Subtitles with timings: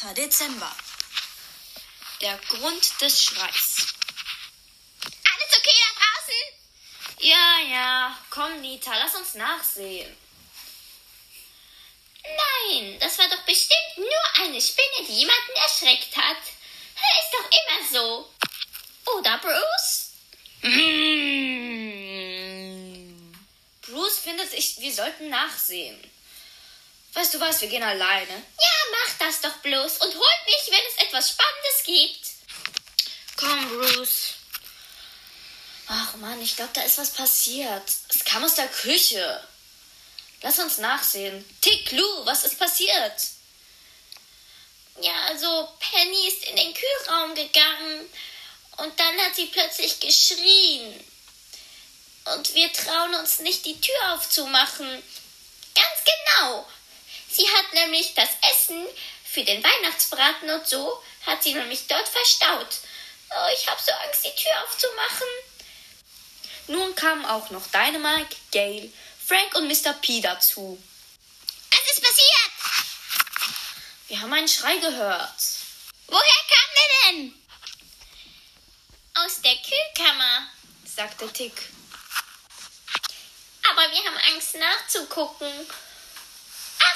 [0.00, 0.14] 2.
[0.14, 0.74] Dezember.
[2.22, 3.86] Der Grund des Schreis.
[5.04, 6.42] Alles okay da draußen?
[7.18, 8.18] Ja, ja.
[8.30, 10.16] Komm, Nita, lass uns nachsehen.
[12.22, 16.38] Nein, das war doch bestimmt nur eine Spinne, die jemanden erschreckt hat.
[16.38, 18.32] Ist doch immer so.
[19.18, 20.12] Oder, Bruce?
[23.82, 26.10] Bruce findet, ich, wir sollten nachsehen.
[27.12, 28.32] Weißt du was, wir gehen alleine.
[28.32, 32.30] Ja, mach das doch bloß und holt mich, wenn es etwas Spannendes gibt.
[33.36, 34.34] Komm, Bruce.
[35.88, 37.82] Ach Mann, ich glaube, da ist was passiert.
[38.08, 39.48] Es kam aus der Küche.
[40.42, 41.44] Lass uns nachsehen.
[41.60, 43.14] Tick, Lou, was ist passiert?
[45.00, 48.08] Ja, also Penny ist in den Kühlraum gegangen
[48.76, 51.04] und dann hat sie plötzlich geschrien.
[52.36, 55.02] Und wir trauen uns nicht, die Tür aufzumachen.
[55.74, 56.66] Ganz genau.
[57.30, 58.86] Sie hat nämlich das Essen
[59.24, 62.78] für den Weihnachtsbraten und so hat sie nämlich dort verstaut.
[63.30, 65.28] Oh, ich habe so Angst, die Tür aufzumachen.
[66.66, 68.92] Nun kamen auch noch Dynamite, Gail,
[69.24, 69.92] Frank und Mr.
[69.94, 70.82] P dazu.
[71.70, 72.50] Was ist passiert?
[74.08, 75.40] Wir haben einen Schrei gehört.
[76.08, 77.42] Woher kam der denn?
[79.14, 80.48] Aus der Kühlkammer,
[80.84, 81.62] sagte Tick.
[83.70, 85.48] Aber wir haben Angst nachzugucken.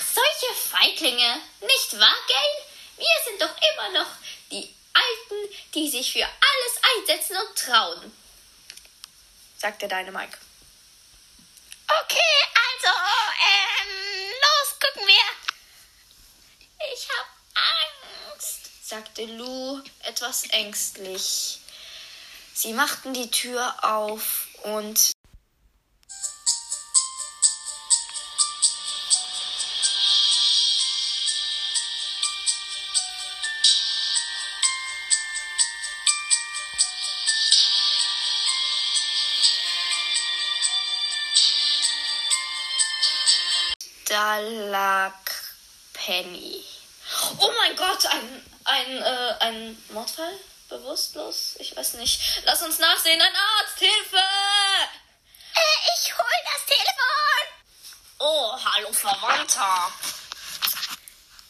[0.00, 2.64] Ach, solche Feiglinge, nicht wahr, Gail?
[2.96, 4.10] Wir sind doch immer noch
[4.50, 8.12] die Alten, die sich für alles einsetzen und trauen,
[9.58, 10.38] sagte Mike.
[12.02, 12.18] Okay,
[12.54, 12.96] also,
[13.48, 16.86] ähm, los, gucken wir.
[16.92, 17.26] Ich hab
[18.32, 21.58] Angst, sagte Lou etwas ängstlich.
[22.54, 25.12] Sie machten die Tür auf und
[44.10, 45.14] da lag
[45.92, 46.64] Penny.
[47.38, 50.32] Oh mein Gott, ein, ein, äh, ein Mordfall?
[50.68, 51.54] Bewusstlos?
[51.58, 52.20] Ich weiß nicht.
[52.44, 53.20] Lass uns nachsehen.
[53.20, 53.78] Ein Arzt!
[53.78, 54.16] Hilfe!
[54.16, 57.64] Äh, ich hol das Telefon!
[58.18, 59.92] Oh, hallo Verwandter.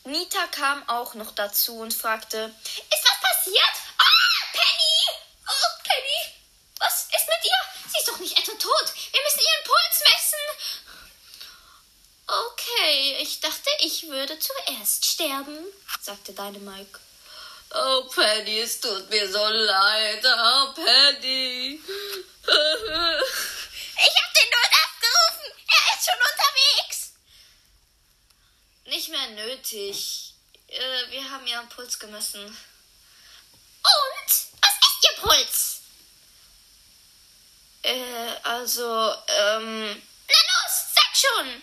[0.05, 3.77] Nita kam auch noch dazu und fragte, ist was passiert?
[3.99, 5.19] Ah, Penny!
[5.49, 6.35] Oh, Penny!
[6.79, 7.91] Was ist mit ihr?
[7.91, 8.95] Sie ist doch nicht etwa tot.
[9.13, 10.91] Wir müssen ihren Puls messen.
[12.31, 15.65] Okay, ich dachte, ich würde zuerst sterben,
[16.01, 16.99] sagte deine Mike.
[17.73, 20.25] Oh, Penny, es tut mir so leid.
[20.25, 21.81] Oh, Penny.
[24.03, 25.53] Ich hab den Notarzt gerufen.
[25.69, 27.13] Er ist schon unterwegs.
[28.87, 30.33] Nicht mehr nötig.
[30.69, 32.47] Äh, wir haben ihren Puls gemessen.
[32.47, 34.31] Und?
[34.63, 35.81] Was ist ihr Puls?
[37.83, 40.03] Äh, also, ähm.
[40.29, 41.63] Na los, sag schon.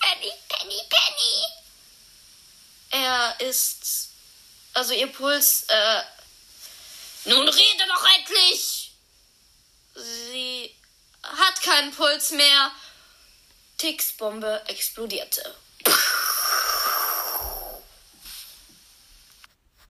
[0.00, 1.36] Penny, Penny, Penny.
[3.06, 4.08] Er ist.
[4.74, 6.02] Also ihr Puls, äh.
[7.26, 8.92] Nun rede doch endlich!
[9.94, 10.74] Sie
[11.22, 12.72] hat keinen Puls mehr.
[13.78, 15.54] Ticks Bombe explodierte.